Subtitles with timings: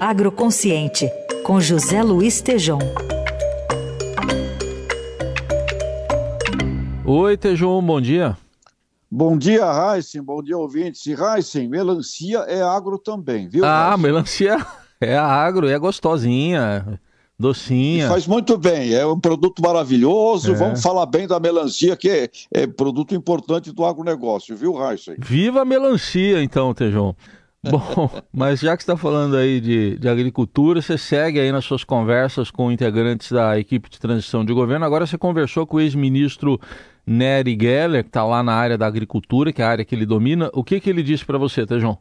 [0.00, 1.08] Agroconsciente,
[1.44, 2.78] com José Luiz Tejom.
[7.04, 8.36] Oi, Tejom, bom dia.
[9.10, 10.20] Bom dia, Heisen.
[10.20, 11.06] Bom dia, ouvintes.
[11.06, 13.64] E melancia é agro também, viu?
[13.64, 14.02] Ah, Heisen?
[14.02, 14.66] melancia
[15.00, 17.00] é agro, é gostosinha,
[17.38, 18.06] docinha.
[18.06, 20.52] E faz muito bem, é um produto maravilhoso.
[20.52, 20.54] É.
[20.56, 25.14] Vamos falar bem da melancia, que é, é produto importante do agronegócio, viu, Heisen?
[25.18, 27.14] Viva a melancia, então, Tejão.
[27.70, 31.82] Bom, mas já que está falando aí de, de agricultura, você segue aí nas suas
[31.82, 34.84] conversas com integrantes da equipe de transição de governo.
[34.84, 36.60] Agora você conversou com o ex-ministro
[37.06, 40.04] Nery Geller, que está lá na área da agricultura, que é a área que ele
[40.04, 40.50] domina.
[40.52, 41.96] O que, que ele disse para você, Tejão?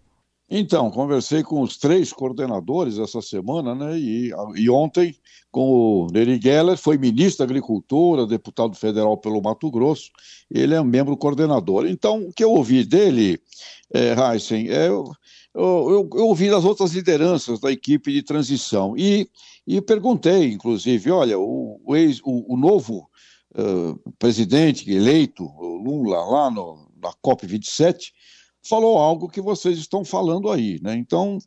[0.49, 3.97] Então, conversei com os três coordenadores essa semana, né?
[3.97, 5.15] E, e ontem
[5.53, 10.09] com o Nery Geller, foi ministro da Agricultura, deputado federal pelo Mato Grosso,
[10.49, 11.85] ele é um membro coordenador.
[11.85, 13.39] Então, o que eu ouvi dele,
[13.93, 14.89] é, Heisen, é,
[15.53, 19.29] eu, eu, ouvi das outras lideranças da equipe de transição e,
[19.67, 23.09] e perguntei, inclusive, olha, o, o, ex, o, o novo
[23.55, 28.11] uh, presidente eleito, Lula, lá no, na COP27,
[28.63, 30.95] falou algo que vocês estão falando aí, né?
[30.95, 31.37] Então,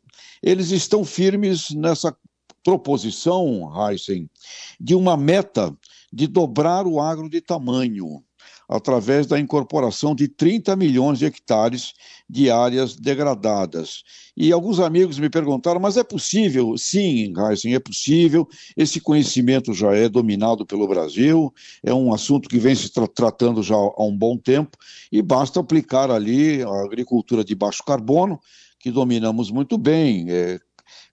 [0.41, 2.15] eles estão firmes nessa
[2.63, 4.29] proposição, Heisen,
[4.79, 5.75] de uma meta
[6.13, 8.23] de dobrar o agro de tamanho
[8.67, 11.93] através da incorporação de 30 milhões de hectares
[12.29, 14.03] de áreas degradadas.
[14.35, 16.77] E alguns amigos me perguntaram, mas é possível?
[16.77, 18.47] Sim, Heisen, é possível.
[18.75, 23.63] Esse conhecimento já é dominado pelo Brasil, é um assunto que vem se tra tratando
[23.63, 24.77] já há um bom tempo,
[25.11, 28.39] e basta aplicar ali a agricultura de baixo carbono,
[28.79, 30.59] que dominamos muito bem, é,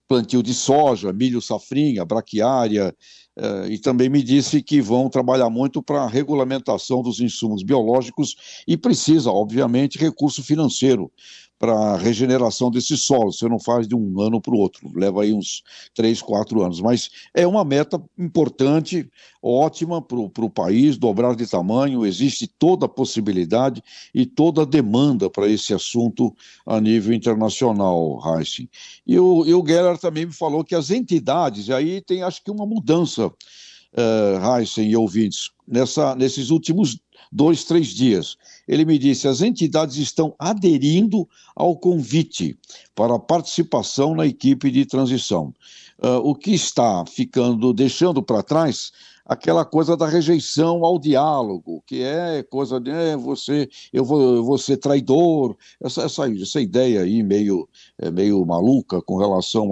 [0.07, 2.95] plantio de soja, milho safrinha, braquiária,
[3.37, 8.63] Uh, e também me disse que vão trabalhar muito para a regulamentação dos insumos biológicos
[8.65, 11.11] e precisa, obviamente, recurso financeiro
[11.57, 13.31] para a regeneração desse solo.
[13.31, 15.63] Você não faz de um ano para o outro, leva aí uns
[15.93, 16.81] três, quatro anos.
[16.81, 19.09] Mas é uma meta importante,
[19.41, 22.05] ótima para o país, dobrar de tamanho.
[22.05, 23.81] Existe toda a possibilidade
[24.13, 26.35] e toda a demanda para esse assunto
[26.65, 28.67] a nível internacional, Heissing.
[29.07, 29.63] E o, e o
[29.97, 34.95] também me falou que as entidades, aí tem acho que uma mudança, uh, Heissing e
[34.95, 36.97] ouvintes, nessa, nesses últimos
[37.31, 38.37] dois, três dias.
[38.67, 42.57] Ele me disse: as entidades estão aderindo ao convite
[42.95, 45.53] para participação na equipe de transição.
[45.97, 48.91] Uh, o que está ficando, deixando para trás
[49.25, 54.43] aquela coisa da rejeição ao diálogo, que é coisa de é, você, eu vou, eu
[54.43, 57.67] vou ser traidor, essa, essa, essa ideia aí meio,
[57.97, 59.71] é, meio maluca com relação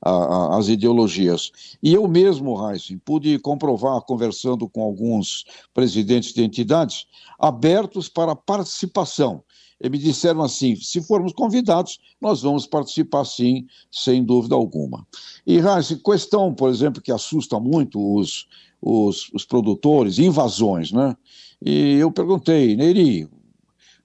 [0.00, 1.50] às ideologias.
[1.82, 5.44] E eu mesmo, Heisen, pude comprovar, conversando com alguns
[5.74, 7.06] presidentes de entidades,
[7.38, 9.42] abertos para participação.
[9.84, 15.06] E me disseram assim: se formos convidados, nós vamos participar sim, sem dúvida alguma.
[15.46, 18.48] E, Heisen, questão, por exemplo, que assusta muito os,
[18.80, 21.14] os, os produtores, invasões, né?
[21.62, 23.28] E eu perguntei, Neri,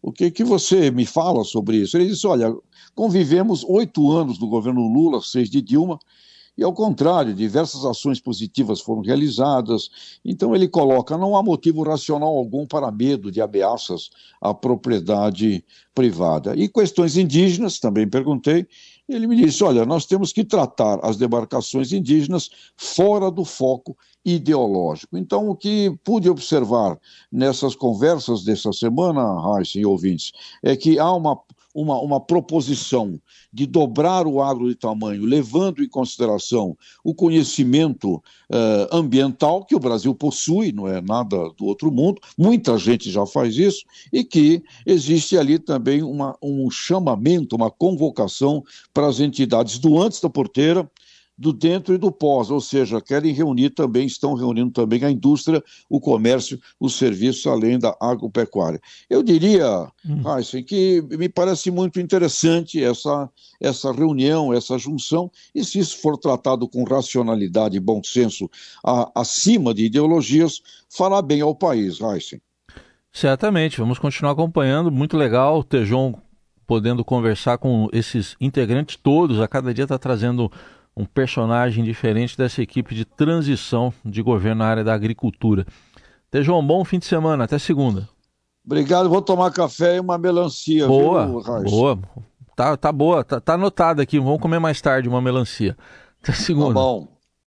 [0.02, 1.96] o que, que você me fala sobre isso?
[1.96, 2.54] Ele disse, olha,
[2.94, 5.98] convivemos oito anos no governo Lula, seis de Dilma,
[6.60, 9.90] e ao contrário, diversas ações positivas foram realizadas.
[10.26, 14.10] Então ele coloca: não há motivo racional algum para medo de ameaças
[14.42, 15.64] à propriedade
[15.96, 16.54] privada.
[16.58, 18.68] E questões indígenas, também perguntei.
[19.08, 25.18] Ele me disse: olha, nós temos que tratar as demarcações indígenas fora do foco ideológico.
[25.18, 27.00] Então, o que pude observar
[27.32, 31.40] nessas conversas dessa semana, Raíssa e ouvintes, é que há uma
[31.74, 33.20] uma, uma proposição
[33.54, 38.22] de dobrar o agro de tamanho, levando em consideração o conhecimento uh,
[38.92, 43.58] ambiental que o Brasil possui, não é nada do outro mundo, muita gente já faz
[43.58, 48.64] isso, e que existe ali também uma, um chamamento, uma convocação
[48.94, 50.90] para as entidades do antes da porteira,
[51.40, 55.64] do dentro e do pós, ou seja, querem reunir também, estão reunindo também a indústria,
[55.90, 58.82] o comércio, os serviços, além da agropecuária.
[59.10, 60.22] Eu diria, hum.
[60.38, 63.30] Heisen, que me parece muito interessante essa,
[63.62, 68.50] essa reunião, essa junção, e se isso for tratado com racionalidade e bom senso
[68.86, 72.42] a, acima de ideologias, fará bem ao país, Heisen.
[73.14, 76.20] Certamente, vamos continuar acompanhando, muito legal, Tejon
[76.68, 80.52] podendo conversar com esses integrantes todos, a cada dia está trazendo
[81.00, 85.66] um personagem diferente dessa equipe de transição de governo na área da agricultura.
[86.30, 88.10] Tejão, um bom fim de semana, até segunda.
[88.66, 90.86] Obrigado, vou tomar café e uma melancia.
[90.86, 92.00] Boa, viu, boa.
[92.54, 95.78] Tá, tá boa, tá, tá anotado aqui, vamos comer mais tarde uma melancia.
[96.22, 96.74] Até segunda.
[96.74, 97.19] Tá bom.